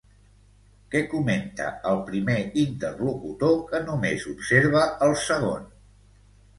[0.95, 5.75] Què comenta el primer interlocutor que només observa el segon?